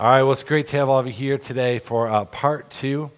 [0.00, 2.70] All right, well, it's great to have all of you here today for uh, part
[2.70, 3.12] two.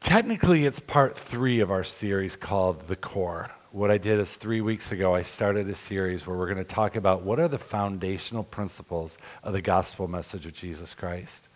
[0.00, 3.50] Technically, it's part three of our series called The Core.
[3.70, 6.64] What I did is three weeks ago, I started a series where we're going to
[6.64, 11.46] talk about what are the foundational principles of the gospel message of Jesus Christ.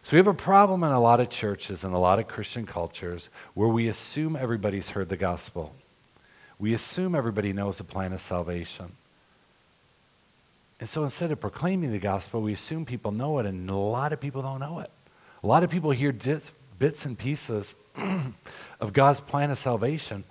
[0.00, 2.64] So, we have a problem in a lot of churches and a lot of Christian
[2.64, 5.74] cultures where we assume everybody's heard the gospel.
[6.58, 8.92] We assume everybody knows the plan of salvation.
[10.80, 14.12] And so instead of proclaiming the gospel, we assume people know it, and a lot
[14.12, 14.90] of people don't know it.
[15.42, 16.12] A lot of people hear
[16.78, 17.74] bits and pieces
[18.80, 20.24] of God's plan of salvation,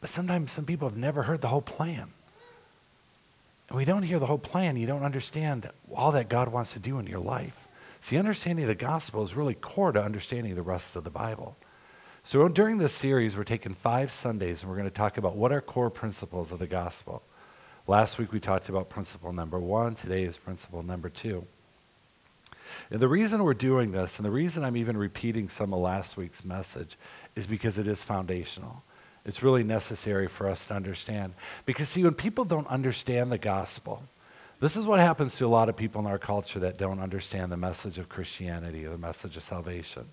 [0.00, 2.08] but sometimes some people have never heard the whole plan.
[3.68, 6.78] And we don't hear the whole plan, you don't understand all that God wants to
[6.78, 7.66] do in your life.
[8.00, 11.56] See, understanding the gospel is really core to understanding the rest of the Bible.
[12.22, 15.52] So during this series, we're taking five Sundays and we're going to talk about what
[15.52, 17.22] are core principles of the gospel.
[17.88, 19.94] Last week we talked about principle number one.
[19.94, 21.46] Today is principle number two.
[22.90, 26.16] And the reason we're doing this, and the reason I'm even repeating some of last
[26.16, 26.96] week's message,
[27.36, 28.82] is because it is foundational.
[29.24, 31.34] It's really necessary for us to understand.
[31.64, 34.02] Because, see, when people don't understand the gospel,
[34.58, 37.52] this is what happens to a lot of people in our culture that don't understand
[37.52, 40.06] the message of Christianity or the message of salvation.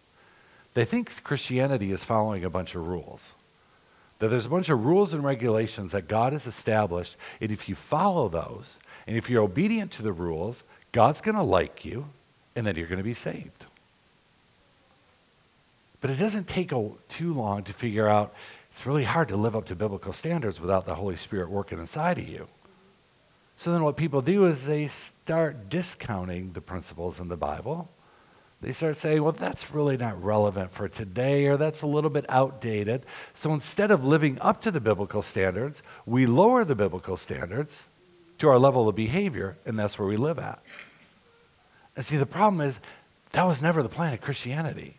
[0.75, 3.33] They think Christianity is following a bunch of rules
[4.23, 7.75] that there's a bunch of rules and regulations that God has established, and if you
[7.75, 12.05] follow those, and if you're obedient to the rules, God's going to like you,
[12.55, 13.65] and then you're going to be saved.
[15.99, 18.33] But it doesn't take a, too long to figure out
[18.71, 22.17] it's really hard to live up to biblical standards without the Holy Spirit working inside
[22.17, 22.47] of you.
[23.57, 27.89] So then what people do is they start discounting the principles in the Bible
[28.63, 32.25] they start saying, well, that's really not relevant for today, or that's a little bit
[32.29, 33.05] outdated.
[33.33, 37.87] So instead of living up to the biblical standards, we lower the biblical standards
[38.37, 40.63] to our level of behavior, and that's where we live at.
[41.97, 42.79] And see, the problem is
[43.33, 44.95] that was never the plan of Christianity.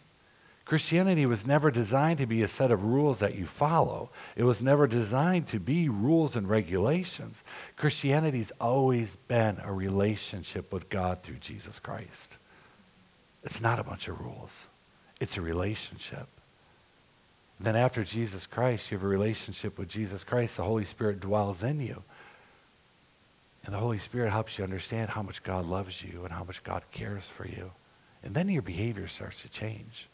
[0.66, 4.10] Christianity was never designed to be a set of rules that you follow.
[4.36, 7.44] It was never designed to be rules and regulations.
[7.76, 12.36] Christianity's always been a relationship with God through Jesus Christ.
[13.44, 14.68] It's not a bunch of rules,
[15.20, 16.28] it's a relationship.
[17.60, 20.56] then, after Jesus Christ, you have a relationship with Jesus Christ.
[20.56, 22.02] The Holy Spirit dwells in you.
[23.64, 26.62] And the Holy Spirit helps you understand how much God loves you and how much
[26.62, 27.70] God cares for you.
[28.22, 30.08] And then your behavior starts to change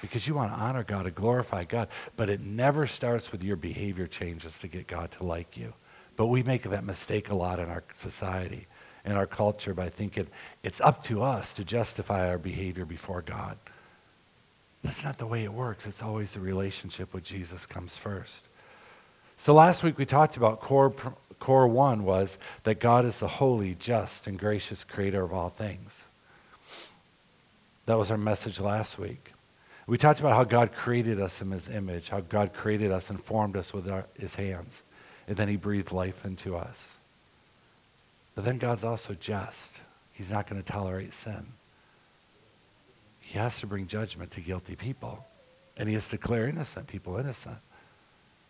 [0.00, 1.88] because you want to honor God and glorify God.
[2.16, 5.74] But it never starts with your behavior changes to get God to like you.
[6.16, 8.66] But we make that mistake a lot in our society
[9.04, 10.26] in our culture by thinking
[10.62, 13.56] it's up to us to justify our behavior before God.
[14.82, 15.86] That's not the way it works.
[15.86, 18.46] It's always the relationship with Jesus comes first.
[19.36, 20.92] So last week we talked about core,
[21.38, 26.06] core one was that God is the holy, just, and gracious creator of all things.
[27.86, 29.32] That was our message last week.
[29.86, 33.22] We talked about how God created us in his image, how God created us and
[33.22, 34.84] formed us with our, his hands,
[35.26, 36.97] and then he breathed life into us.
[38.38, 39.80] But then God's also just.
[40.12, 41.44] He's not going to tolerate sin.
[43.18, 45.26] He has to bring judgment to guilty people,
[45.76, 47.58] and he has to declare innocent people innocent.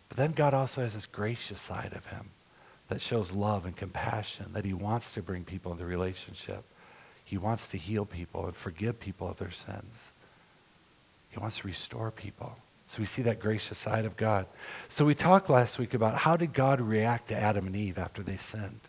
[0.07, 2.29] But then God also has this gracious side of him
[2.89, 6.63] that shows love and compassion, that he wants to bring people into relationship.
[7.25, 10.11] He wants to heal people and forgive people of their sins.
[11.31, 12.55] He wants to restore people.
[12.85, 14.45] So we see that gracious side of God.
[14.87, 18.21] So we talked last week about how did God react to Adam and Eve after
[18.21, 18.81] they sinned?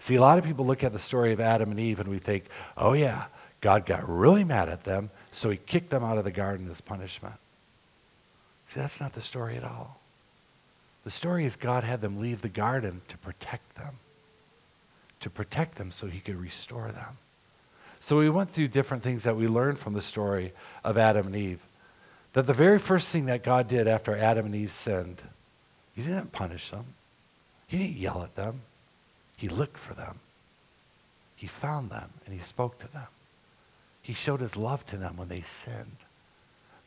[0.00, 2.18] See, a lot of people look at the story of Adam and Eve and we
[2.18, 2.46] think,
[2.76, 3.26] oh, yeah,
[3.60, 6.80] God got really mad at them, so he kicked them out of the garden as
[6.80, 7.34] punishment.
[8.64, 10.00] See, that's not the story at all.
[11.04, 13.96] The story is God had them leave the garden to protect them,
[15.20, 17.18] to protect them so he could restore them.
[18.00, 20.52] So we went through different things that we learned from the story
[20.82, 21.60] of Adam and Eve.
[22.32, 25.20] That the very first thing that God did after Adam and Eve sinned,
[25.94, 26.86] he didn't punish them,
[27.66, 28.62] he didn't yell at them,
[29.40, 30.18] he looked for them.
[31.34, 33.06] He found them and he spoke to them.
[34.02, 35.96] He showed his love to them when they sinned.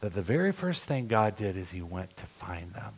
[0.01, 2.93] That the very first thing God did is he went to find them.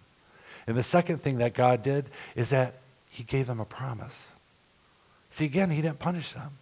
[0.68, 2.74] And the second thing that God did is that
[3.10, 4.34] he gave them a promise.
[5.30, 6.58] See, again, he didn't punish them.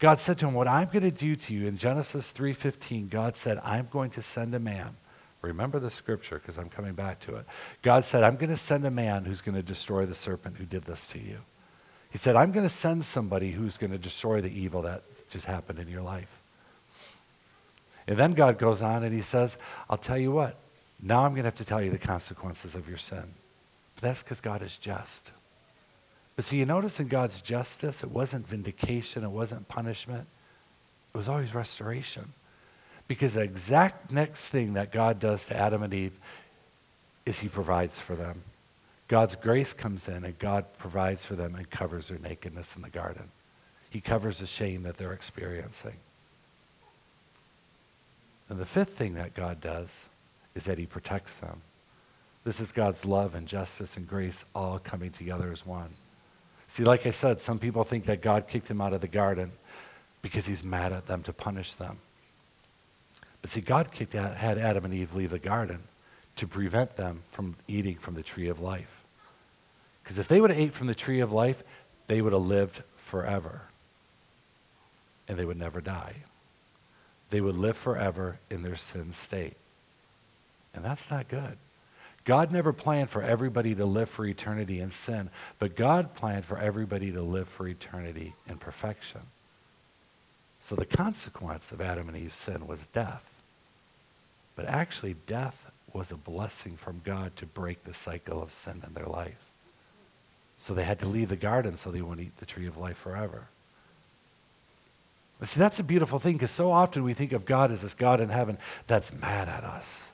[0.00, 3.36] God said to him, What I'm going to do to you in Genesis 3:15, God
[3.36, 4.96] said, I'm going to send a man.
[5.42, 7.46] Remember the scripture because I'm coming back to it.
[7.82, 10.64] God said, I'm going to send a man who's going to destroy the serpent who
[10.64, 11.38] did this to you.
[12.10, 15.46] He said, I'm going to send somebody who's going to destroy the evil that just
[15.46, 16.40] happened in your life.
[18.06, 19.58] And then God goes on and he says,
[19.90, 20.56] I'll tell you what,
[21.02, 23.24] now I'm going to have to tell you the consequences of your sin.
[23.96, 25.32] But that's because God is just.
[26.36, 30.26] But see, you notice in God's justice, it wasn't vindication, it wasn't punishment,
[31.14, 32.32] it was always restoration.
[33.08, 36.18] Because the exact next thing that God does to Adam and Eve
[37.24, 38.42] is he provides for them.
[39.08, 42.90] God's grace comes in and God provides for them and covers their nakedness in the
[42.90, 43.30] garden.
[43.90, 45.94] He covers the shame that they're experiencing.
[48.48, 50.08] And the fifth thing that God does
[50.54, 51.62] is that he protects them.
[52.44, 55.90] This is God's love and justice and grace all coming together as one.
[56.68, 59.52] See, like I said, some people think that God kicked him out of the garden
[60.22, 61.98] because he's mad at them to punish them.
[63.42, 65.80] But see, God kicked out, had Adam and Eve leave the garden
[66.36, 68.95] to prevent them from eating from the tree of life.
[70.06, 71.64] Because if they would have ate from the tree of life,
[72.06, 73.62] they would have lived forever.
[75.26, 76.14] And they would never die.
[77.30, 79.56] They would live forever in their sin state.
[80.72, 81.56] And that's not good.
[82.24, 86.56] God never planned for everybody to live for eternity in sin, but God planned for
[86.56, 89.22] everybody to live for eternity in perfection.
[90.60, 93.24] So the consequence of Adam and Eve's sin was death.
[94.54, 98.94] But actually, death was a blessing from God to break the cycle of sin in
[98.94, 99.45] their life.
[100.58, 102.96] So they had to leave the garden so they wouldn't eat the tree of life
[102.96, 103.48] forever.
[105.38, 107.94] But see, that's a beautiful thing because so often we think of God as this
[107.94, 108.56] God in heaven
[108.86, 110.08] that's mad at us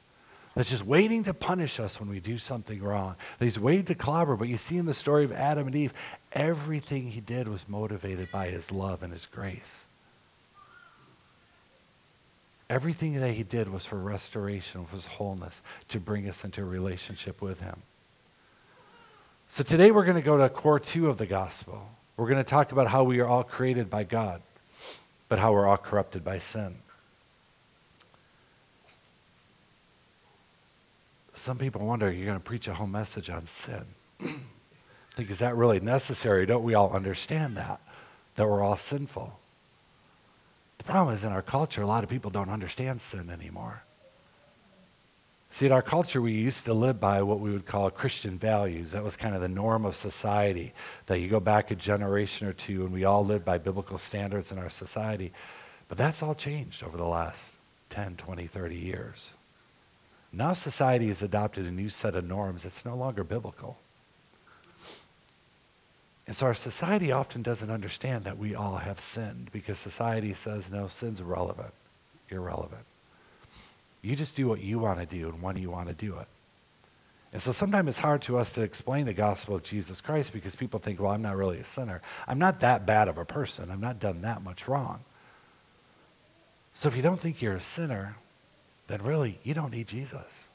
[0.55, 3.17] that's just waiting to punish us when we do something wrong.
[3.39, 4.37] That he's waiting to clobber.
[4.37, 5.95] But you see in the story of Adam and Eve,
[6.33, 9.87] everything he did was motivated by his love and his grace.
[12.69, 17.41] Everything that he did was for restoration, was wholeness, to bring us into a relationship
[17.41, 17.83] with him.
[19.47, 21.87] So today we're going to go to core two of the gospel.
[22.17, 24.43] We're going to talk about how we are all created by God,
[25.29, 26.77] but how we're all corrupted by sin.
[31.33, 33.85] Some people wonder, you're going to preach a whole message on sin.
[34.21, 36.47] I think, is that really necessary?
[36.47, 37.81] Don't we all understand that?
[38.37, 39.39] That we're all sinful.
[40.79, 43.83] The problem is in our culture, a lot of people don't understand sin anymore.
[45.53, 48.93] See, in our culture, we used to live by what we would call Christian values.
[48.93, 50.73] That was kind of the norm of society,
[51.05, 54.51] that you go back a generation or two and we all lived by biblical standards
[54.51, 55.31] in our society.
[55.89, 57.53] But that's all changed over the last
[57.91, 59.35] 10, 20, 30 years.
[60.33, 63.77] Now society has adopted a new set of norms that's no longer biblical.
[66.27, 70.71] And so our society often doesn't understand that we all have sinned because society says,
[70.71, 71.75] no, sin's irrelevant,
[72.31, 72.87] irrelevant.
[74.03, 76.27] You just do what you want to do and when you want to do it.
[77.33, 80.55] And so sometimes it's hard to us to explain the gospel of Jesus Christ because
[80.55, 82.03] people think, well, I'm not really a sinner.
[82.29, 83.71] I'm not that bad of a person.
[83.71, 85.01] I've not done that much wrong.
[86.75, 88.17] So if you don't think you're a sinner,
[88.89, 90.49] then really you don't need Jesus.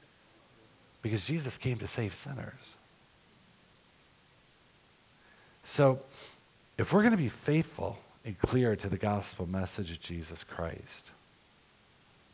[1.02, 2.78] Because Jesus came to save sinners.
[5.64, 6.00] So,
[6.78, 11.12] if we're going to be faithful and clear to the gospel message of Jesus Christ,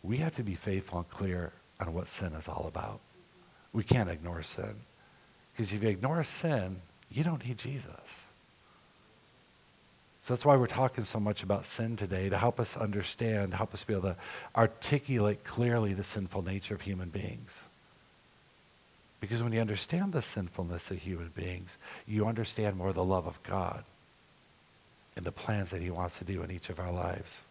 [0.04, 3.00] we have to be faithful and clear on what sin is all about.
[3.72, 4.76] We can't ignore sin.
[5.54, 8.28] Because if you ignore sin, you don't need Jesus.
[10.20, 13.74] So that's why we're talking so much about sin today, to help us understand, help
[13.74, 14.16] us be able to
[14.56, 17.66] articulate clearly the sinful nature of human beings.
[19.20, 21.78] Because when you understand the sinfulness of human beings,
[22.08, 23.84] you understand more the love of God
[25.16, 27.44] and the plans that he wants to do in each of our lives.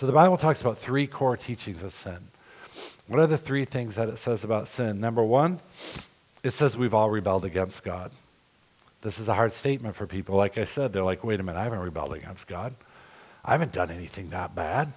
[0.00, 2.28] So the Bible talks about three core teachings of sin.
[3.06, 4.98] What are the three things that it says about sin?
[4.98, 5.60] Number one,
[6.42, 8.10] it says we've all rebelled against God.
[9.02, 10.36] This is a hard statement for people.
[10.36, 12.72] Like I said, they're like, wait a minute, I haven't rebelled against God.
[13.44, 14.88] I haven't done anything that bad.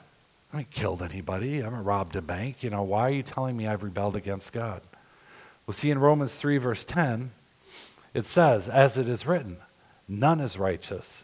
[0.54, 1.60] I haven't killed anybody.
[1.60, 2.64] I haven't robbed a bank.
[2.64, 4.82] You know, why are you telling me I've rebelled against God?
[5.68, 7.32] Well, see, in Romans 3, verse 10,
[8.14, 9.58] it says, as it is written,
[10.08, 11.24] none is righteous.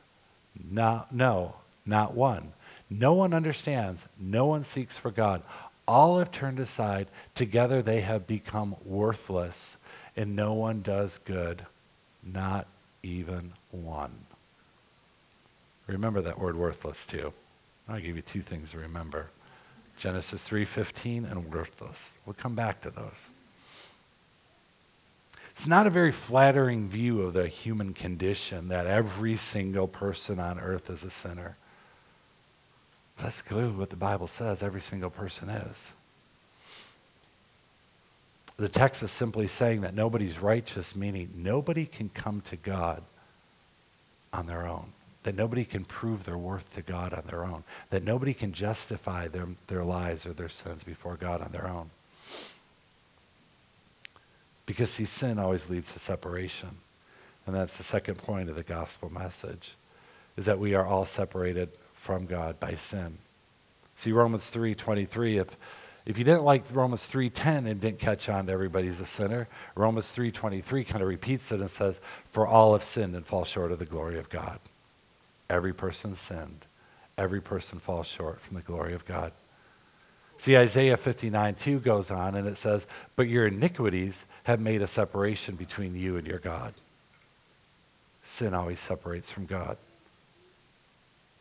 [0.70, 1.56] No, no,
[1.86, 2.52] not one.
[2.90, 4.08] No one understands.
[4.20, 5.44] No one seeks for God.
[5.88, 7.08] All have turned aside.
[7.36, 9.78] Together they have become worthless,
[10.16, 11.66] and no one does good
[12.24, 12.68] not
[13.04, 14.12] even one.
[15.88, 17.34] Remember that word worthless too.
[17.88, 19.30] I'll give you two things to remember.
[19.98, 22.14] Genesis 3:15 and worthless.
[22.26, 23.30] We'll come back to those.
[25.50, 30.60] It's not a very flattering view of the human condition that every single person on
[30.60, 31.58] earth is a sinner.
[33.22, 35.94] That's clearly what the Bible says every single person is.
[38.58, 43.04] The text is simply saying that nobody's righteous, meaning nobody can come to God
[44.34, 44.92] on their own.
[45.24, 47.64] That nobody can prove their worth to God on their own.
[47.90, 51.90] That nobody can justify their, their lives or their sins before God on their own.
[54.66, 56.70] Because, see, sin always leads to separation.
[57.46, 59.76] And that's the second point of the gospel message,
[60.38, 61.70] is that we are all separated
[62.00, 63.18] from God by sin.
[63.96, 65.58] See Romans 3:23 if
[66.06, 70.12] if you didn't like Romans 3:10 and didn't catch on to everybody's a sinner, Romans
[70.12, 72.02] 3:23 kind of repeats it and says,
[72.32, 74.60] "For all have sinned and fall short of the glory of God."
[75.50, 76.66] Every person sinned.
[77.18, 79.34] Every person falls short from the glory of God.
[80.38, 82.88] See, Isaiah 59 2 goes on and it says,
[83.18, 86.74] But your iniquities have made a separation between you and your God.
[88.24, 89.78] Sin always separates from God.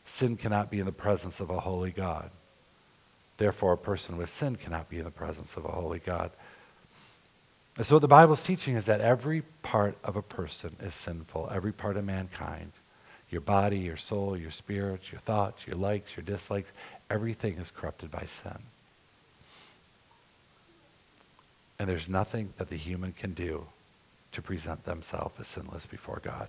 [0.09, 2.31] Sin cannot be in the presence of a holy God.
[3.37, 6.31] Therefore, a person with sin cannot be in the presence of a holy God.
[7.77, 11.51] And so, what the Bible's teaching is that every part of a person is sinful,
[11.53, 12.73] every part of mankind
[13.31, 16.73] your body, your soul, your spirit, your thoughts, your likes, your dislikes
[17.11, 18.59] everything is corrupted by sin.
[21.79, 23.67] And there's nothing that the human can do
[24.33, 26.49] to present themselves as sinless before God.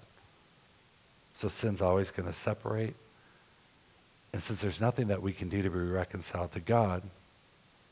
[1.34, 2.96] So sin's always going to separate.
[4.31, 7.03] And since there's nothing that we can do to be reconciled to God,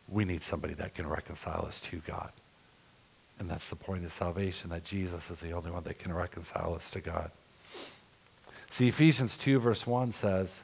[0.08, 2.32] we need somebody that can reconcile us to God.
[3.40, 6.74] And that's the point of salvation, that Jesus is the only one that can reconcile
[6.74, 7.32] us to God.
[8.70, 10.62] See, Ephesians 2, verse 1 says,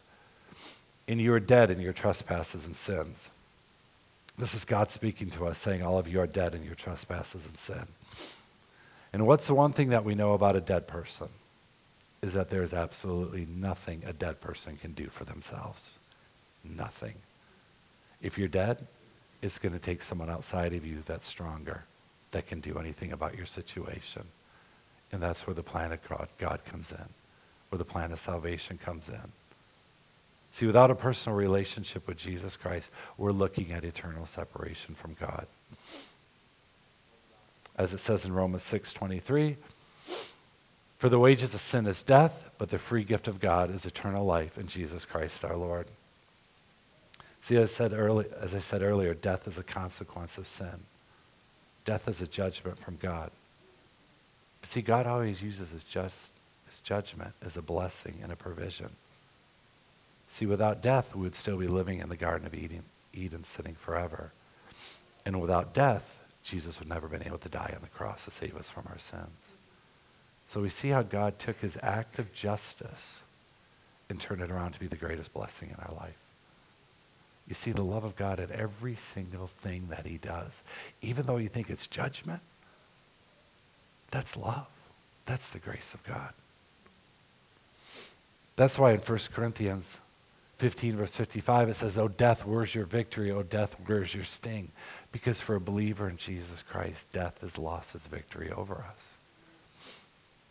[1.08, 3.30] And you are dead in your trespasses and sins.
[4.38, 7.46] This is God speaking to us, saying, All of you are dead in your trespasses
[7.46, 7.86] and sin.
[9.12, 11.30] And what's the one thing that we know about a dead person?
[12.24, 16.00] Is that there's absolutely nothing a dead person can do for themselves.
[16.64, 17.16] Nothing.
[18.22, 18.88] If you're dead,
[19.42, 21.84] it's going to take someone outside of you that's stronger,
[22.32, 24.24] that can do anything about your situation.
[25.12, 27.06] And that's where the plan of God, God comes in,
[27.70, 29.32] where the plan of salvation comes in.
[30.50, 35.46] See, without a personal relationship with Jesus Christ, we're looking at eternal separation from God.
[37.76, 39.58] As it says in Romans 6:23,
[41.04, 44.26] for the wages of sin is death, but the free gift of God is eternal
[44.26, 45.88] life in Jesus Christ our Lord.
[47.42, 50.86] See, as I said, early, as I said earlier, death is a consequence of sin.
[51.84, 53.32] Death is a judgment from God.
[54.62, 56.32] See, God always uses his, just,
[56.70, 58.92] his judgment as a blessing and a provision.
[60.28, 62.84] See, without death, we would still be living in the Garden of Eden,
[63.14, 64.32] Eden sitting forever.
[65.26, 68.32] And without death, Jesus would never have been able to die on the cross to
[68.32, 69.58] save us from our sins.
[70.46, 73.24] So we see how God took his act of justice
[74.10, 76.18] and turned it around to be the greatest blessing in our life.
[77.48, 80.64] You see the love of God in every single thing that he does.
[81.02, 82.42] Even though you think it's judgment,
[84.12, 84.68] that's love.
[85.26, 86.34] That's the grace of God.
[88.56, 90.00] That's why in 1 Corinthians
[90.60, 93.32] 15, verse 55, it says, O death, where's your victory?
[93.32, 94.72] O death, where's your sting?
[95.12, 99.16] Because for a believer in Jesus Christ, death has lost its victory over us.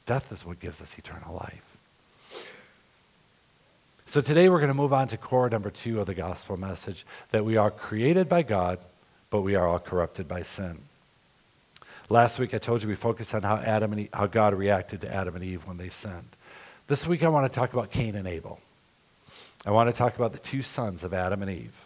[0.07, 1.73] Death is what gives us eternal life.
[4.05, 7.07] So today we're going to move on to core number two of the gospel message
[7.31, 8.79] that we are created by God,
[9.31, 10.79] but we are all corrupted by sin.
[12.11, 15.15] Last week I told you we focused on how Adam and how God reacted to
[15.15, 16.29] Adam and Eve when they sinned.
[16.89, 18.61] This week I want to talk about Cain and Abel.
[19.65, 21.85] I want to talk about the two sons of Adam and Eve.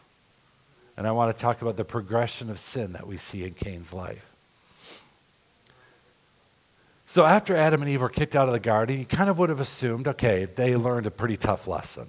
[0.96, 3.92] And I want to talk about the progression of sin that we see in Cain's
[3.92, 4.35] life.
[7.08, 9.48] So, after Adam and Eve were kicked out of the garden, you kind of would
[9.48, 12.08] have assumed okay, they learned a pretty tough lesson.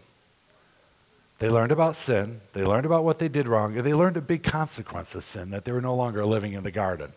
[1.37, 4.21] They learned about sin, they learned about what they did wrong, and they learned a
[4.21, 7.13] big consequence of sin that they were no longer living in the garden.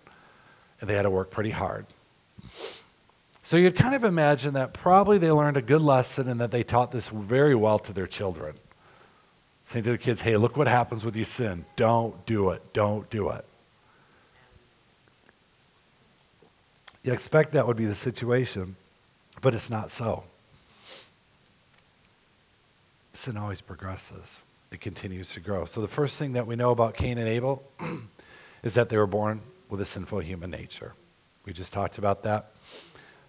[0.79, 1.87] And they had to work pretty hard.
[3.41, 6.63] So you'd kind of imagine that probably they learned a good lesson and that they
[6.63, 8.57] taught this very well to their children.
[9.65, 11.65] Saying to the kids, hey, look what happens with you sin.
[11.77, 12.75] Don't do it.
[12.75, 13.47] Don't do it.
[17.03, 18.77] You expect that would be the situation,
[19.41, 20.25] but it's not so.
[23.13, 25.65] Sin always progresses, it continues to grow.
[25.65, 27.63] So, the first thing that we know about Cain and Abel
[28.63, 30.95] is that they were born with a sinful human nature.
[31.45, 32.53] We just talked about that.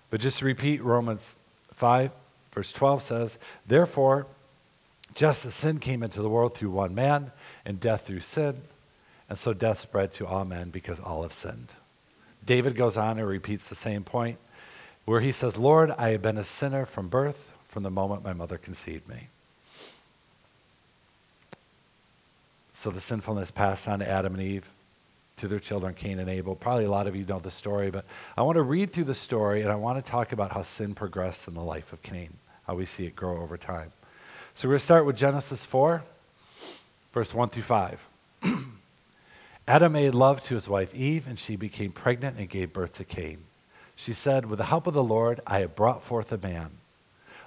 [0.10, 1.38] But just to repeat, Romans
[1.74, 2.12] 5,
[2.52, 4.28] verse 12 says, Therefore,
[5.16, 7.32] just as sin came into the world through one man,
[7.66, 8.62] and death through sin,
[9.30, 11.70] and so death spread to all men because all have sinned.
[12.46, 14.38] David goes on and repeats the same point,
[15.06, 18.34] where he says, Lord, I have been a sinner from birth, from the moment my
[18.34, 19.28] mother conceived me.
[22.74, 24.68] So the sinfulness passed on to Adam and Eve
[25.38, 26.56] to their children, Cain and Abel.
[26.56, 28.06] Probably a lot of you know the story, but
[28.38, 30.94] I want to read through the story and I want to talk about how sin
[30.94, 32.30] progressed in the life of Cain,
[32.68, 33.92] how we see it grow over time.
[34.54, 36.04] So we're going to start with Genesis 4,
[37.14, 38.08] verse 1 through 5.
[39.72, 43.06] Adam made love to his wife Eve, and she became pregnant and gave birth to
[43.06, 43.38] Cain.
[43.96, 46.72] She said, With the help of the Lord, I have brought forth a man.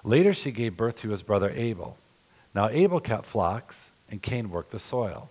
[0.04, 1.98] Later, she gave birth to his brother Abel.
[2.54, 5.28] Now Abel kept flocks, and Cain worked the soil.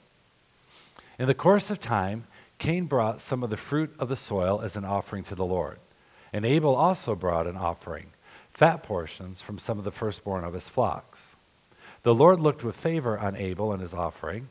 [1.17, 2.25] In the course of time,
[2.59, 5.79] Cain brought some of the fruit of the soil as an offering to the Lord.
[6.31, 8.11] And Abel also brought an offering,
[8.51, 11.37] fat portions from some of the firstborn of his flocks.
[12.03, 14.47] The Lord looked with favor on Abel and his offering,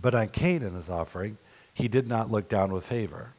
[0.00, 1.38] but on Cain and his offering,
[1.72, 3.32] he did not look down with favor.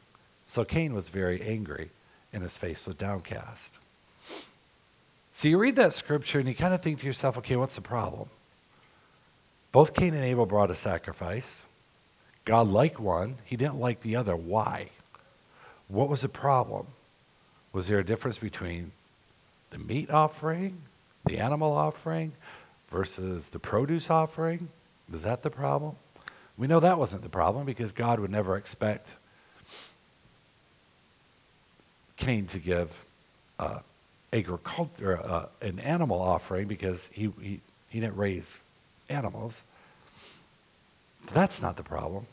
[0.45, 1.89] So Cain was very angry,
[2.31, 3.73] and his face was downcast.
[5.31, 7.81] So you read that scripture and you kind of think to yourself, okay, what's the
[7.81, 8.29] problem?
[9.71, 11.65] Both Cain and Abel brought a sacrifice.
[12.45, 14.35] God liked one, he didn't like the other.
[14.35, 14.91] Why?
[15.89, 16.87] What was the problem?
[17.73, 18.93] Was there a difference between
[19.71, 20.77] the meat offering,
[21.25, 22.31] the animal offering,
[22.89, 24.69] versus the produce offering?
[25.09, 25.97] Was that the problem?
[26.57, 29.07] We know that wasn't the problem because God would never expect
[32.17, 33.05] Cain to give
[33.59, 33.79] uh,
[34.31, 37.59] agriculture, uh, an animal offering because he, he,
[37.89, 38.59] he didn't raise
[39.09, 39.63] animals.
[41.33, 42.27] That's not the problem.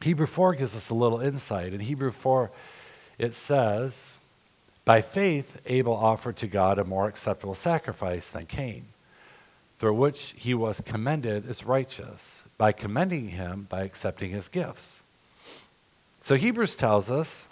[0.00, 1.72] Hebrew 4 gives us a little insight.
[1.72, 2.50] In Hebrew 4,
[3.18, 4.18] it says,
[4.84, 8.86] By faith, Abel offered to God a more acceptable sacrifice than Cain,
[9.78, 15.02] through which he was commended as righteous, by commending him by accepting his gifts.
[16.20, 17.46] So Hebrews tells us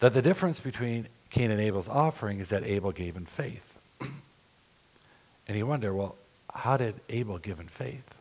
[0.00, 3.78] that the difference between Cain and Abel's offering is that Abel gave in faith.
[4.00, 6.16] and you wonder, well,
[6.52, 8.14] how did Abel give in faith?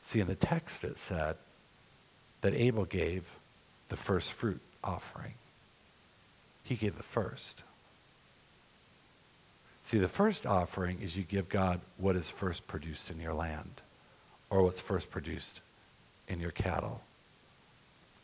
[0.00, 1.36] See, in the text it said
[2.42, 3.24] that Abel gave
[3.88, 5.34] the first fruit offering.
[6.64, 7.62] He gave the first.
[9.92, 13.82] See, the first offering is you give God what is first produced in your land
[14.48, 15.60] or what's first produced
[16.26, 17.02] in your cattle.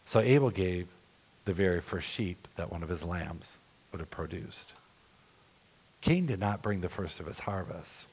[0.06, 0.86] So Abel gave
[1.44, 3.58] the very first sheep that one of his lambs
[3.92, 4.72] would have produced.
[6.00, 8.06] Cain did not bring the first of his harvest.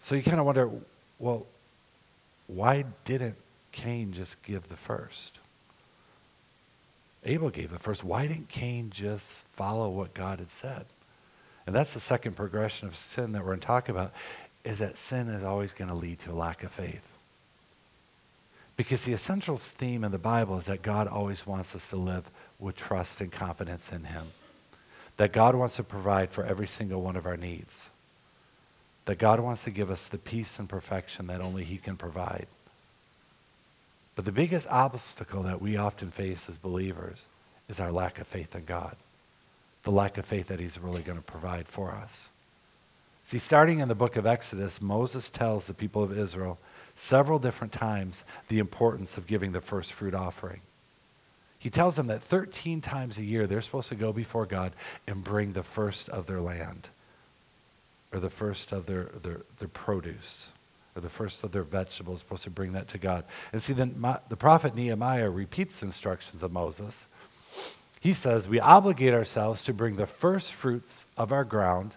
[0.00, 0.68] So you kind of wonder,
[1.20, 1.46] well,
[2.48, 3.36] why didn't
[3.70, 5.38] Cain just give the first?
[7.24, 8.02] Abel gave the first.
[8.02, 10.86] Why didn't Cain just follow what God had said?
[11.66, 14.12] And that's the second progression of sin that we're going to talk about,
[14.64, 17.08] is that sin is always going to lead to a lack of faith.
[18.76, 22.30] Because the essential theme in the Bible is that God always wants us to live
[22.58, 24.28] with trust and confidence in Him.
[25.18, 27.90] That God wants to provide for every single one of our needs.
[29.04, 32.46] That God wants to give us the peace and perfection that only He can provide.
[34.14, 37.26] But the biggest obstacle that we often face as believers
[37.68, 38.96] is our lack of faith in God.
[39.84, 42.30] The lack of faith that He's really going to provide for us.
[43.24, 46.58] See, starting in the book of Exodus, Moses tells the people of Israel
[46.94, 50.60] several different times the importance of giving the first fruit offering.
[51.58, 54.72] He tells them that 13 times a year they're supposed to go before God
[55.06, 56.88] and bring the first of their land,
[58.12, 60.50] or the first of their, their, their produce,
[60.96, 63.24] or the first of their vegetables, supposed to bring that to God.
[63.52, 67.06] And see, then the prophet Nehemiah repeats instructions of Moses.
[68.02, 71.94] He says, We obligate ourselves to bring the first fruits of our ground,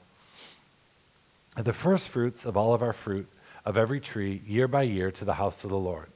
[1.57, 3.27] the first fruits of all of our fruit,
[3.65, 6.09] of every tree year by year to the house of the Lord.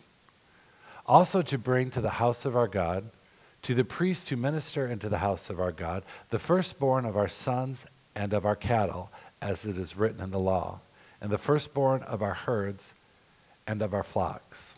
[1.08, 3.06] Also, to bring to the house of our God,
[3.64, 7.28] to the priests who minister into the house of our God, the firstborn of our
[7.28, 9.10] sons and of our cattle,
[9.42, 10.82] as it is written in the law,
[11.20, 12.94] and the firstborn of our herds
[13.66, 14.76] and of our flocks.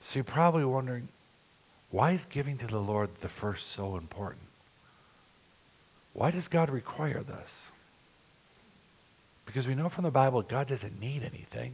[0.00, 1.08] So you're probably wondering,
[1.90, 4.42] why is giving to the Lord the first so important?
[6.12, 7.72] Why does God require this?
[9.46, 11.72] Because we know from the Bible God doesn't need anything.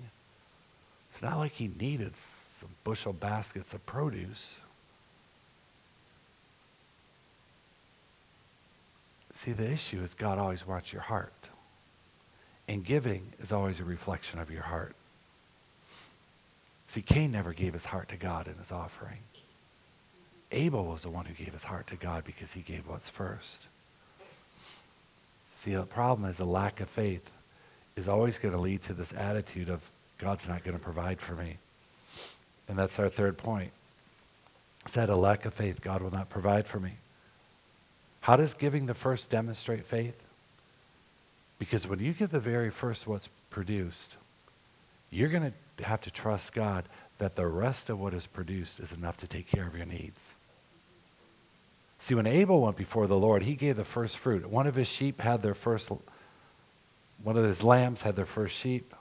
[1.11, 4.61] It's not like he needed some bushel baskets of produce.
[9.33, 11.51] See, the issue is God always wants your heart.
[12.69, 14.97] And giving is always a reflection of your heart.
[16.87, 19.19] See, Cain never gave his heart to God in his offering.
[20.53, 23.67] Abel was the one who gave his heart to God because he gave what's first.
[25.49, 27.31] See, the problem is a lack of faith
[27.97, 29.81] is always going to lead to this attitude of
[30.19, 31.57] God's not going to provide for me.
[32.69, 33.71] And that's our third point.
[34.87, 35.81] Is that a lack of faith?
[35.81, 36.93] God will not provide for me.
[38.21, 40.23] How does giving the first demonstrate faith?
[41.59, 44.17] Because when you give the very first what's produced,
[45.11, 46.85] you're going to have to trust God
[47.19, 50.35] that the rest of what is produced is enough to take care of your needs.
[51.99, 54.47] See, when Abel went before the Lord, he gave the first fruit.
[54.49, 55.91] One of his sheep had their first
[57.23, 58.95] one of his lambs had their first sheep.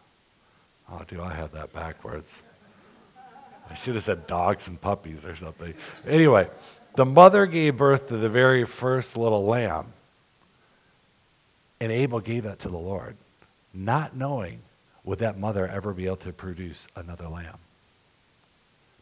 [0.89, 2.43] Oh, do I have that backwards?
[3.69, 5.73] I should have said dogs and puppies or something.
[6.08, 6.49] Anyway,
[6.95, 9.88] the mother gave birth to the very first little lamb.
[11.80, 13.17] And Abel gave that to the Lord,
[13.73, 14.60] not knowing
[15.04, 17.58] would that mother ever be able to produce another lamb.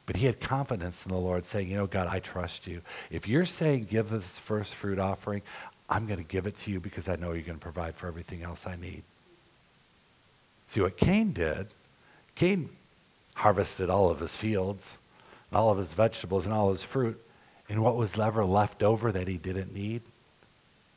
[0.06, 2.82] But he had confidence in the Lord, saying, You know, God, I trust you.
[3.10, 5.42] If you're saying give this first fruit offering,
[5.90, 8.08] I'm going to give it to you because I know you're going to provide for
[8.08, 9.04] everything else I need.
[10.68, 11.68] See what Cain did?
[12.36, 12.70] Cain
[13.36, 14.98] harvested all of his fields,
[15.52, 17.22] all of his vegetables, and all his fruit.
[17.70, 20.02] And what was ever left over that he didn't need,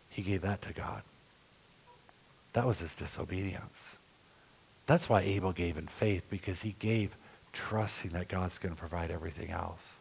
[0.08, 1.02] he gave that to God.
[2.54, 3.98] That was his disobedience.
[4.86, 7.16] That's why Abel gave in faith, because he gave
[7.56, 9.96] trusting that God's going to provide everything else.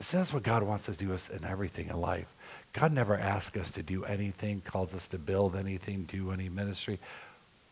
[0.00, 2.26] So that's what God wants us to do us in everything in life.
[2.72, 6.98] God never asks us to do anything, calls us to build anything, do any ministry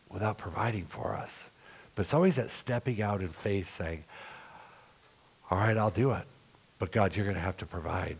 [0.09, 1.49] without providing for us.
[1.95, 4.03] But it's always that stepping out in faith saying,
[5.49, 6.25] All right, I'll do it.
[6.79, 8.17] But God, you're going to have to provide.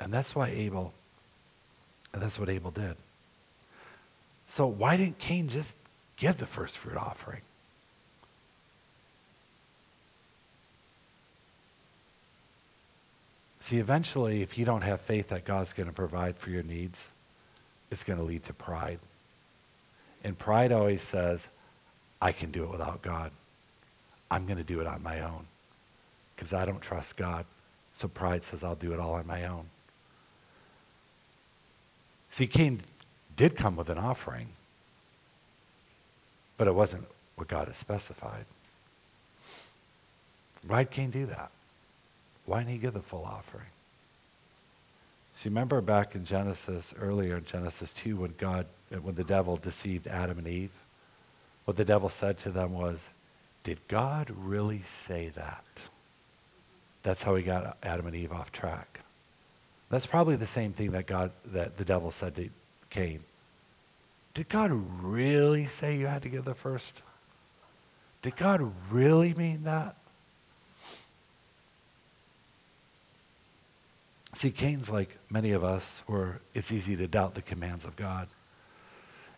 [0.00, 0.92] And that's why Abel,
[2.12, 2.96] and that's what Abel did.
[4.46, 5.76] So why didn't Cain just
[6.16, 7.40] give the first fruit offering?
[13.66, 17.08] See, eventually, if you don't have faith that God's going to provide for your needs,
[17.90, 19.00] it's going to lead to pride.
[20.22, 21.48] And pride always says,
[22.22, 23.32] I can do it without God.
[24.30, 25.48] I'm going to do it on my own
[26.36, 27.44] because I don't trust God.
[27.90, 29.64] So pride says, I'll do it all on my own.
[32.30, 32.82] See, Cain
[33.34, 34.50] did come with an offering,
[36.56, 38.44] but it wasn't what God had specified.
[40.64, 41.50] Why did Cain do that?
[42.46, 43.66] Why didn't he give the full offering?
[45.34, 48.66] See, remember back in Genesis, earlier in Genesis 2, when God,
[49.02, 50.70] when the devil deceived Adam and Eve?
[51.66, 53.10] What the devil said to them was,
[53.64, 55.64] Did God really say that?
[57.02, 59.00] That's how he got Adam and Eve off track.
[59.90, 62.48] That's probably the same thing that God that the devil said to
[62.90, 63.20] Cain.
[64.34, 64.70] Did God
[65.02, 67.02] really say you had to give the first?
[68.22, 69.96] Did God really mean that?
[74.36, 78.28] See, Cain's like many of us, where it's easy to doubt the commands of God.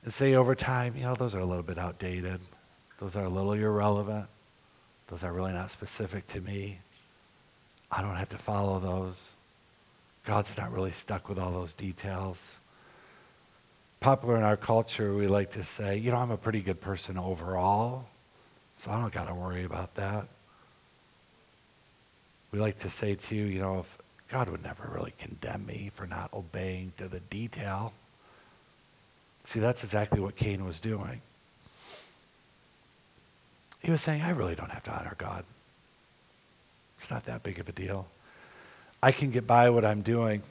[0.02, 2.40] And say over time, you know, those are a little bit outdated.
[2.98, 4.26] Those are a little irrelevant.
[5.06, 6.80] Those are really not specific to me.
[7.92, 9.36] I don't have to follow those.
[10.24, 12.56] God's not really stuck with all those details.
[14.00, 17.16] Popular in our culture, we like to say, you know, I'm a pretty good person
[17.16, 18.04] overall,
[18.80, 20.26] so I don't got to worry about that.
[22.50, 23.97] We like to say, too, you know, if
[24.30, 27.92] God would never really condemn me for not obeying to the detail.
[29.44, 31.22] See, that's exactly what Cain was doing.
[33.80, 35.44] He was saying, I really don't have to honor God.
[36.98, 38.06] It's not that big of a deal.
[39.02, 40.42] I can get by what I'm doing.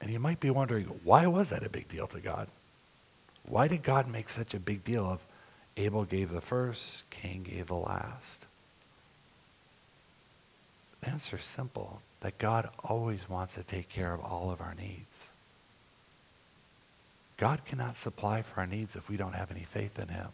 [0.00, 2.48] And you might be wondering, why was that a big deal to God?
[3.46, 5.20] Why did God make such a big deal of
[5.76, 8.46] Abel gave the first, Cain gave the last?
[11.06, 15.28] Answer simple that God always wants to take care of all of our needs.
[17.36, 20.28] God cannot supply for our needs if we don't have any faith in Him.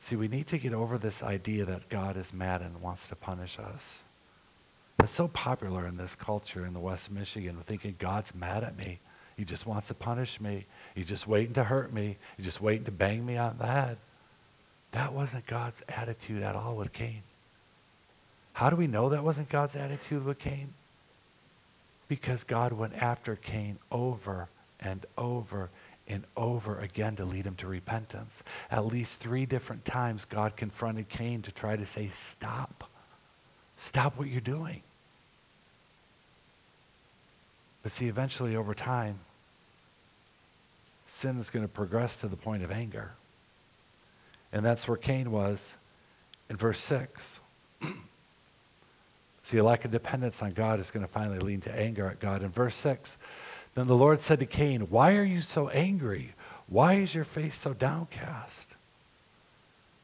[0.00, 3.16] See, we need to get over this idea that God is mad and wants to
[3.16, 4.04] punish us.
[5.00, 9.00] It's so popular in this culture in the West Michigan, thinking God's mad at me.
[9.36, 10.66] He just wants to punish me.
[10.94, 12.16] He's just waiting to hurt me.
[12.36, 13.98] He's just waiting to bang me on the head.
[14.92, 17.22] That wasn't God's attitude at all with Cain.
[18.52, 20.74] How do we know that wasn't God's attitude with Cain?
[22.08, 24.48] Because God went after Cain over
[24.80, 25.70] and over
[26.08, 28.42] and over again to lead him to repentance.
[28.70, 32.90] At least three different times, God confronted Cain to try to say, Stop.
[33.76, 34.82] Stop what you're doing.
[37.82, 39.20] But see, eventually, over time,
[41.06, 43.12] sin is going to progress to the point of anger.
[44.52, 45.76] And that's where Cain was
[46.50, 47.40] in verse 6.
[49.42, 52.20] See, a lack of dependence on God is going to finally lead to anger at
[52.20, 52.42] God.
[52.42, 53.16] In verse 6,
[53.74, 56.34] then the Lord said to Cain, Why are you so angry?
[56.68, 58.76] Why is your face so downcast?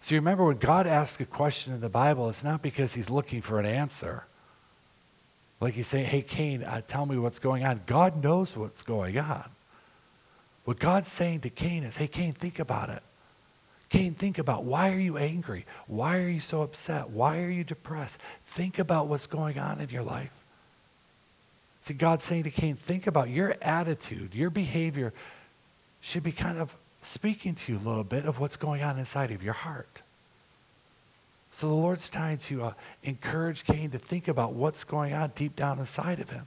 [0.00, 3.42] See, remember when God asks a question in the Bible, it's not because he's looking
[3.42, 4.24] for an answer.
[5.60, 7.82] Like he's saying, Hey, Cain, uh, tell me what's going on.
[7.86, 9.50] God knows what's going on.
[10.64, 13.02] What God's saying to Cain is, Hey, Cain, think about it.
[13.88, 15.64] Cain, think about why are you angry?
[15.86, 17.10] Why are you so upset?
[17.10, 18.18] Why are you depressed?
[18.46, 20.32] Think about what's going on in your life.
[21.80, 25.12] See, God's saying to Cain, think about your attitude, your behavior
[26.00, 29.30] should be kind of speaking to you a little bit of what's going on inside
[29.30, 30.02] of your heart.
[31.52, 32.72] So the Lord's trying to uh,
[33.04, 36.46] encourage Cain to think about what's going on deep down inside of him.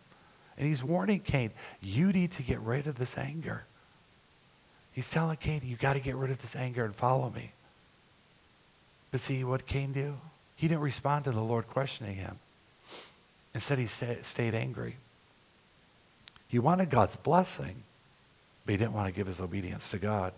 [0.57, 3.63] And he's warning Cain, you need to get rid of this anger.
[4.91, 7.51] He's telling Cain, you got to get rid of this anger and follow me.
[9.11, 10.15] But see what Cain do?
[10.55, 12.39] He didn't respond to the Lord questioning him.
[13.53, 14.97] Instead, he stayed angry.
[16.47, 17.83] He wanted God's blessing,
[18.65, 20.33] but he didn't want to give his obedience to God.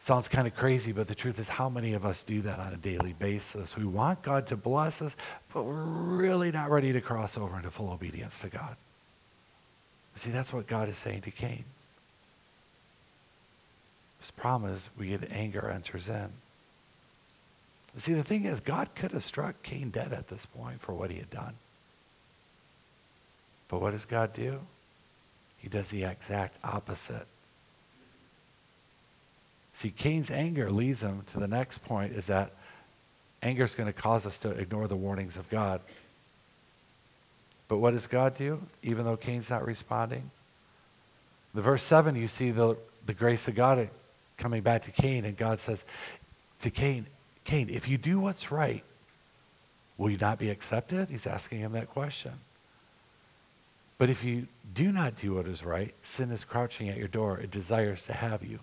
[0.00, 2.72] Sounds kind of crazy, but the truth is, how many of us do that on
[2.72, 3.76] a daily basis?
[3.76, 5.16] We want God to bless us,
[5.54, 8.76] but we're really not ready to cross over into full obedience to God.
[10.16, 11.64] See, that's what God is saying to Cain.
[14.22, 16.28] His promise, we get anger enters in.
[17.96, 21.10] See, the thing is, God could have struck Cain dead at this point for what
[21.10, 21.54] he had done.
[23.66, 24.60] But what does God do?
[25.58, 27.26] He does the exact opposite.
[29.72, 32.52] See, Cain's anger leads him to the next point is that
[33.42, 35.80] anger is going to cause us to ignore the warnings of God.
[37.66, 40.30] But what does God do, even though Cain's not responding?
[41.54, 43.88] The verse 7, you see the, the grace of God
[44.42, 45.84] coming back to Cain, and God says
[46.60, 47.06] to Cain,
[47.44, 48.84] Cain, if you do what's right,
[49.96, 51.08] will you not be accepted?
[51.08, 52.32] He's asking him that question.
[53.98, 57.38] But if you do not do what is right, sin is crouching at your door.
[57.38, 58.58] It desires to have you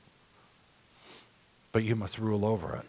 [1.71, 2.85] but you must rule over it.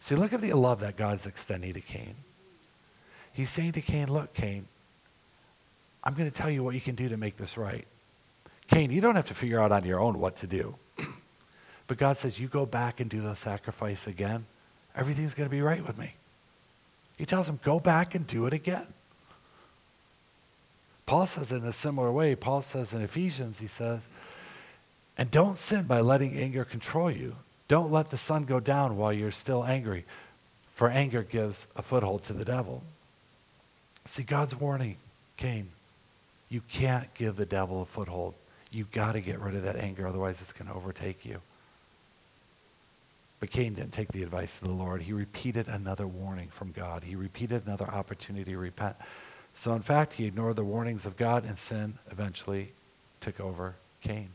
[0.00, 2.14] See, look at the love that God's extending to Cain.
[3.32, 4.66] He's saying to Cain, Look, Cain,
[6.02, 7.86] I'm going to tell you what you can do to make this right.
[8.70, 10.76] Cain, you don't have to figure out on your own what to do.
[11.86, 14.46] but God says, You go back and do the sacrifice again,
[14.96, 16.14] everything's going to be right with me.
[17.18, 18.86] He tells him, Go back and do it again.
[21.04, 24.08] Paul says in a similar way, Paul says in Ephesians, he says,
[25.18, 27.34] and don't sin by letting anger control you.
[27.66, 30.04] Don't let the sun go down while you're still angry,
[30.76, 32.84] for anger gives a foothold to the devil.
[34.06, 34.98] See, God's warning,
[35.36, 35.70] Cain,
[36.48, 38.34] you can't give the devil a foothold.
[38.70, 41.40] You've got to get rid of that anger, otherwise, it's going to overtake you.
[43.40, 45.02] But Cain didn't take the advice of the Lord.
[45.02, 48.96] He repeated another warning from God, he repeated another opportunity to repent.
[49.52, 52.72] So, in fact, he ignored the warnings of God, and sin eventually
[53.20, 54.28] took over Cain.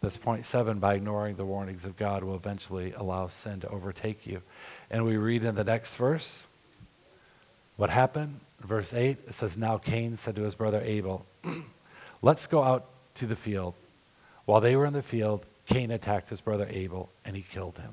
[0.00, 0.78] That's point seven.
[0.78, 4.42] By ignoring the warnings of God, will eventually allow sin to overtake you.
[4.90, 6.46] And we read in the next verse
[7.76, 8.40] what happened.
[8.60, 11.26] Verse 8, it says, Now Cain said to his brother Abel,
[12.22, 13.74] Let's go out to the field.
[14.44, 17.92] While they were in the field, Cain attacked his brother Abel and he killed him.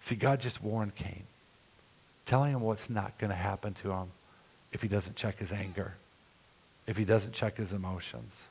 [0.00, 1.24] See, God just warned Cain,
[2.26, 4.08] telling him what's not going to happen to him
[4.72, 5.94] if he doesn't check his anger,
[6.86, 8.48] if he doesn't check his emotions.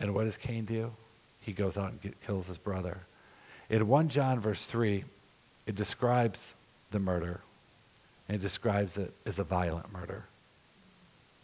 [0.00, 0.92] And what does Cain do?
[1.40, 2.98] He goes out and get, kills his brother.
[3.68, 5.04] In 1 John, verse 3,
[5.66, 6.54] it describes
[6.90, 7.40] the murder,
[8.28, 10.24] and it describes it as a violent murder.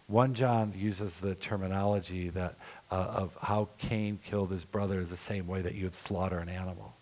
[0.09, 2.55] 1 John uses the terminology that,
[2.91, 6.49] uh, of how Cain killed his brother the same way that you would slaughter an
[6.49, 6.95] animal,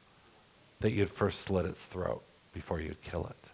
[0.81, 2.23] that you'd first slit its throat
[2.55, 3.51] before you'd kill it.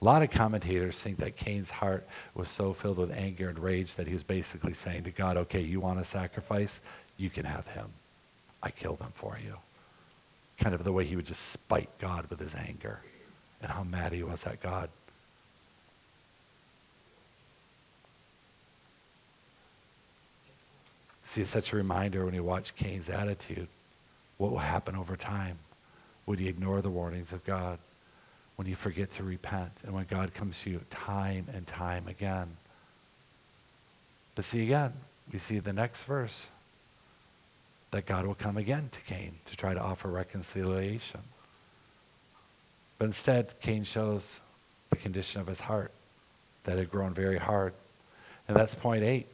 [0.00, 3.94] A lot of commentators think that Cain's heart was so filled with anger and rage
[3.96, 6.80] that he was basically saying to God, okay, you want a sacrifice?
[7.16, 7.86] You can have him.
[8.62, 9.56] I killed him for you.
[10.58, 13.00] Kind of the way he would just spite God with his anger
[13.62, 14.88] and how mad he was at God.
[21.34, 23.68] See, it's such a reminder when you watch Cain's attitude.
[24.38, 25.58] What will happen over time?
[26.26, 27.78] Would he ignore the warnings of God?
[28.56, 32.56] when you forget to repent and when God comes to you time and time again.
[34.34, 34.92] But see again,
[35.32, 36.50] we see the next verse
[37.90, 41.20] that God will come again to Cain to try to offer reconciliation.
[42.98, 44.40] But instead, Cain shows
[44.90, 45.92] the condition of his heart
[46.64, 47.74] that had grown very hard.
[48.46, 49.26] And that's point eight.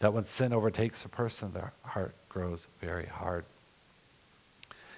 [0.00, 3.44] That when sin overtakes a person, their heart grows very hard.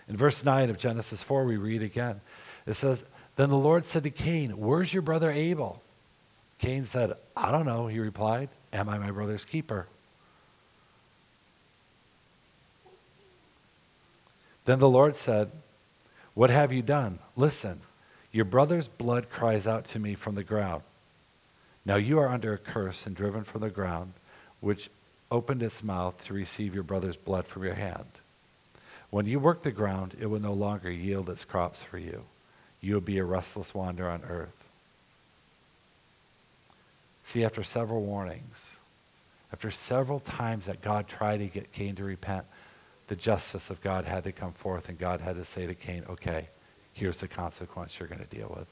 [0.09, 2.21] In verse 9 of Genesis 4, we read again.
[2.67, 3.05] It says,
[3.37, 5.83] Then the Lord said to Cain, Where's your brother Abel?
[6.59, 8.49] Cain said, I don't know, he replied.
[8.73, 9.87] Am I my brother's keeper?
[14.65, 15.51] Then the Lord said,
[16.35, 17.19] What have you done?
[17.37, 17.81] Listen,
[18.31, 20.83] your brother's blood cries out to me from the ground.
[21.85, 24.13] Now you are under a curse and driven from the ground,
[24.63, 24.89] which
[25.31, 28.07] opened its mouth to receive your brother's blood from your hand.
[29.11, 32.23] When you work the ground, it will no longer yield its crops for you.
[32.81, 34.65] You will be a restless wanderer on earth.
[37.25, 38.79] See, after several warnings,
[39.53, 42.47] after several times that God tried to get Cain to repent,
[43.09, 46.05] the justice of God had to come forth, and God had to say to Cain,
[46.09, 46.49] okay,
[46.93, 48.69] here's the consequence you're going to deal with.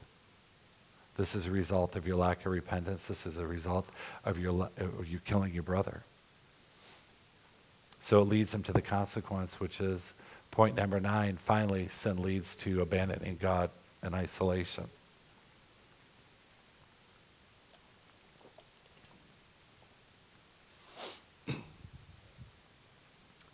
[1.21, 3.07] This is a result of your lack of repentance.
[3.07, 3.87] This is a result
[4.25, 4.71] of, your,
[5.07, 6.01] you killing your brother.
[8.01, 10.15] So it leads them to the consequence, which is
[10.51, 11.37] point number nine.
[11.37, 13.69] Finally, sin leads to abandoning God
[14.03, 14.89] and isolation.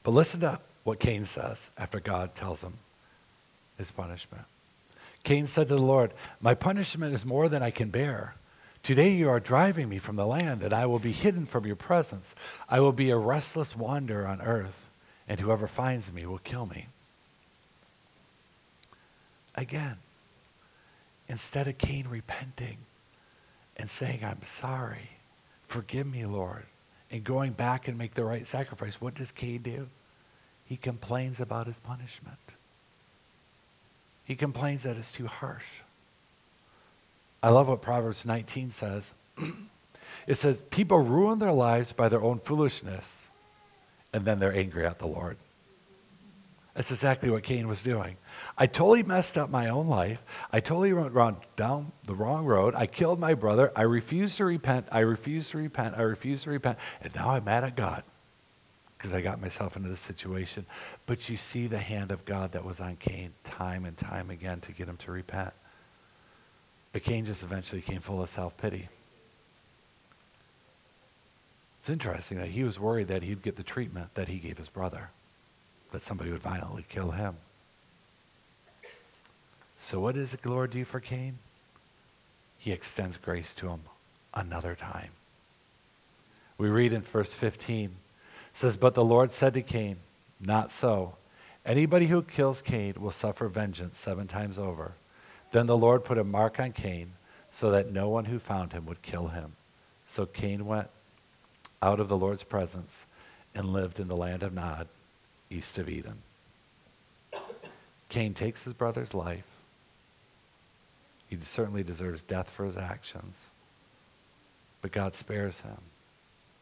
[0.05, 2.75] But listen to what Cain says after God tells him
[3.77, 4.45] his punishment.
[5.25, 8.35] Cain said to the Lord, My punishment is more than I can bear.
[8.83, 11.75] Today you are driving me from the land, and I will be hidden from your
[11.75, 12.37] presence.
[12.69, 14.89] I will be a restless wanderer on earth,
[15.29, 16.87] and whoever finds me will kill me.
[19.57, 19.97] Again,
[21.29, 22.77] instead of Cain repenting
[23.77, 25.11] and saying, I'm sorry,
[25.67, 26.67] forgive me, Lord,
[27.11, 29.89] and going back and make the right sacrifice, what does Cain do?
[30.65, 32.39] He complains about his punishment.
[34.27, 35.83] He complains that it's too harsh.
[37.43, 39.15] I love what Proverbs 19 says.
[40.27, 43.29] it says, People ruin their lives by their own foolishness,
[44.13, 45.37] and then they're angry at the Lord.
[46.75, 48.17] That's exactly what Cain was doing.
[48.59, 50.23] I totally messed up my own life.
[50.53, 51.15] I totally went
[51.55, 52.75] down the wrong road.
[52.75, 53.73] I killed my brother.
[53.77, 54.89] I refused to repent.
[54.91, 55.95] I refused to repent.
[55.97, 56.79] I refused to repent.
[57.01, 58.03] And now I'm mad at God
[58.97, 60.67] because I got myself into this situation.
[61.07, 64.61] But you see the hand of God that was on Cain time and time again
[64.61, 65.53] to get him to repent.
[66.93, 68.89] But Cain just eventually came full of self pity.
[71.79, 74.69] It's interesting that he was worried that he'd get the treatment that he gave his
[74.69, 75.11] brother,
[75.93, 77.37] that somebody would violently kill him.
[79.77, 81.39] So, what does the Lord do for Cain?
[82.59, 83.83] He extends grace to him
[84.35, 85.11] another time.
[86.59, 87.95] We read in verse 15
[88.57, 89.99] says, But the Lord said to Cain,
[90.41, 91.17] Not so.
[91.65, 94.93] Anybody who kills Cain will suffer vengeance seven times over.
[95.53, 97.13] Then the Lord put a mark on Cain
[97.51, 99.53] so that no one who found him would kill him.
[100.07, 100.89] So Cain went
[101.83, 103.05] out of the Lord's presence
[103.55, 104.89] and lived in the land of Nod,
[105.51, 106.19] east of Eden.
[108.09, 109.45] Cain takes his brother's life.
[111.29, 113.49] He certainly deserves death for his actions.
[114.81, 115.79] But God spares him.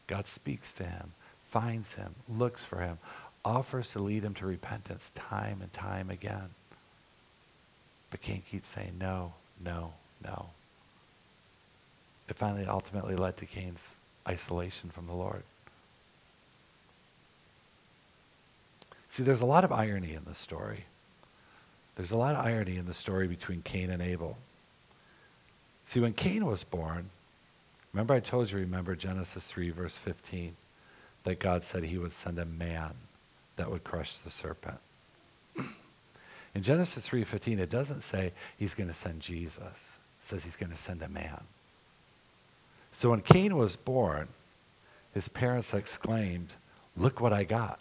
[0.07, 1.11] God speaks to him
[1.55, 2.97] finds him, looks for him,
[3.45, 6.49] offers to lead him to repentance time and time again.
[8.11, 10.47] But Cain keeps saying, no, no, no.
[12.27, 13.91] It finally ultimately led to Cain's
[14.27, 15.43] isolation from the Lord.
[19.07, 20.83] See, there's a lot of irony in this story.
[21.95, 24.37] There's a lot of irony in the story between Cain and Abel.
[25.85, 27.11] See, when Cain was born,
[27.93, 30.57] remember I told you, remember Genesis 3, verse 15
[31.25, 32.93] that God said he would send a man
[33.57, 34.79] that would crush the serpent.
[36.53, 39.99] In Genesis 3:15 it doesn't say he's going to send Jesus.
[40.17, 41.43] It says he's going to send a man.
[42.91, 44.29] So when Cain was born,
[45.13, 46.53] his parents exclaimed,
[46.95, 47.79] "Look what I got."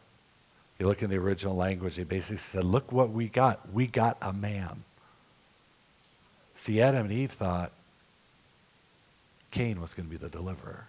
[0.79, 3.73] You look in the original language, they basically said, "Look what we got.
[3.73, 4.83] We got a man."
[6.57, 7.73] See, Adam and Eve thought
[9.51, 10.89] Cain was going to be the deliverer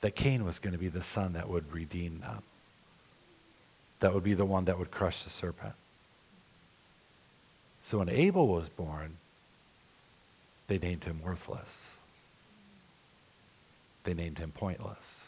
[0.00, 2.42] that Cain was going to be the son that would redeem them,
[4.00, 5.74] that would be the one that would crush the serpent.
[7.80, 9.16] So when Abel was born,
[10.68, 11.96] they named him worthless.
[14.04, 15.26] They named him pointless.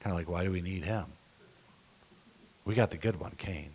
[0.00, 1.06] Kind of like, why do we need him?
[2.64, 3.70] We got the good one, Cain.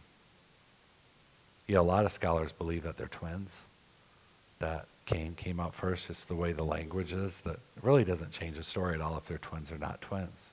[1.67, 3.61] Yeah, a lot of scholars believe that they're twins,
[4.59, 8.55] that Cain came out first, just the way the language is, that really doesn't change
[8.57, 10.51] the story at all if they're twins or not twins.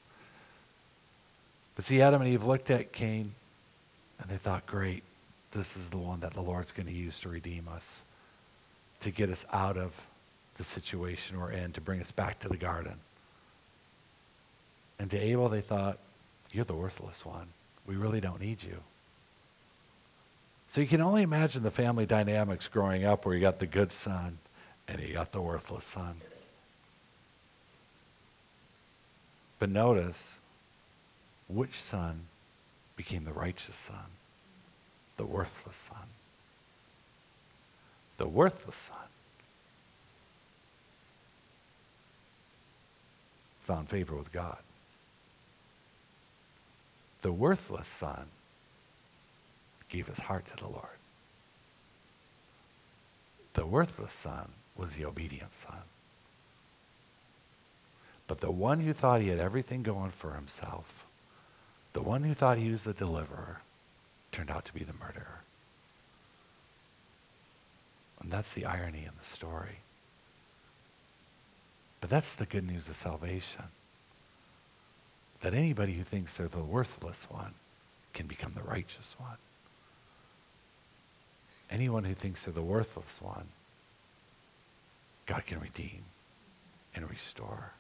[1.76, 3.32] But see, Adam and Eve looked at Cain
[4.18, 5.02] and they thought, great,
[5.52, 8.02] this is the one that the Lord's going to use to redeem us,
[9.00, 9.94] to get us out of
[10.56, 12.96] the situation we're in, to bring us back to the garden.
[14.98, 15.98] And to Abel, they thought,
[16.52, 17.46] you're the worthless one.
[17.86, 18.76] We really don't need you.
[20.70, 23.90] So you can only imagine the family dynamics growing up where you got the good
[23.90, 24.38] son
[24.86, 26.20] and you got the worthless son.
[29.58, 30.38] But notice
[31.48, 32.20] which son
[32.94, 33.96] became the righteous son?
[35.16, 36.06] The worthless son.
[38.18, 39.08] The worthless son
[43.62, 44.58] found favor with God.
[47.22, 48.26] The worthless son
[49.90, 50.86] gave his heart to the Lord.
[53.54, 55.82] The worthless son was the obedient son.
[58.26, 61.04] But the one who thought he had everything going for himself,
[61.92, 63.60] the one who thought he was the deliverer,
[64.30, 65.42] turned out to be the murderer.
[68.20, 69.80] And that's the irony in the story.
[72.00, 73.64] But that's the good news of salvation.
[75.40, 77.54] That anybody who thinks they're the worthless one
[78.12, 79.38] can become the righteous one.
[81.70, 83.46] Anyone who thinks they're the worthless one,
[85.26, 86.02] God can redeem
[86.94, 87.72] and restore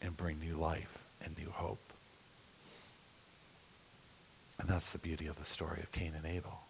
[0.00, 1.80] and bring new life and new hope.
[4.60, 6.60] And that's the beauty of the story of Cain and Abel.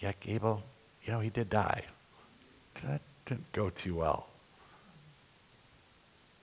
[0.00, 0.62] Yeah, Abel,
[1.04, 1.82] you know, he did die.
[2.82, 4.26] That didn't go too well.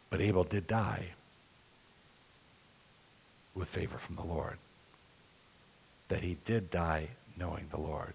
[0.09, 1.09] But Abel did die
[3.53, 4.57] with favor from the Lord.
[6.07, 8.13] That he did die knowing the Lord.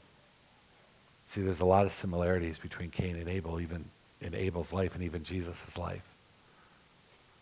[1.26, 3.84] See, there's a lot of similarities between Cain and Abel, even
[4.20, 6.04] in Abel's life and even Jesus' life.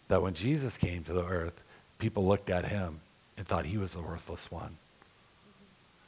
[0.09, 1.61] That when Jesus came to the earth,
[1.99, 3.01] people looked at him
[3.37, 4.77] and thought he was the worthless one.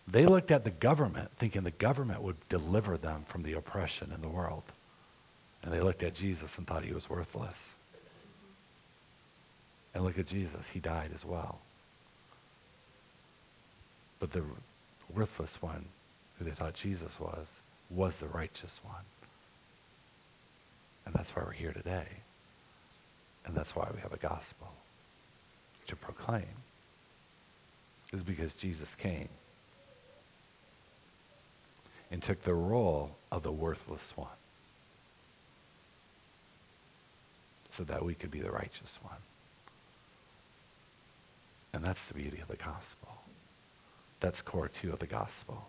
[0.07, 4.21] They looked at the government thinking the government would deliver them from the oppression in
[4.21, 4.65] the world.
[5.63, 7.77] And they looked at Jesus and thought he was worthless.
[9.95, 11.61] And look at Jesus, he died as well.
[14.19, 14.43] But the
[15.15, 15.87] worthless one,
[16.39, 17.61] who they thought Jesus was,
[17.91, 19.05] was the righteous one.
[21.07, 22.07] And that's why we're here today.
[23.47, 24.69] And that's why we have a gospel
[25.87, 26.47] to proclaim.
[28.13, 29.29] Is because Jesus came
[32.11, 34.29] and took the role of the worthless one
[37.71, 39.17] so that we could be the righteous one.
[41.73, 43.09] And that's the beauty of the gospel.
[44.21, 45.67] That's core two of the gospel.